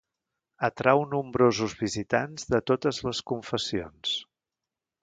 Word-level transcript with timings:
Atrau 0.67 1.03
nombrosos 1.11 1.75
visitants 1.83 2.49
de 2.55 2.63
totes 2.73 3.05
les 3.11 3.25
confessions. 3.35 4.17